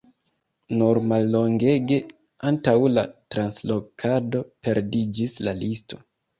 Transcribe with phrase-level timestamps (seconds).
[0.77, 1.99] Nur mallongege
[2.53, 3.05] antaŭ la
[3.37, 6.05] translokado perdiĝis la listo.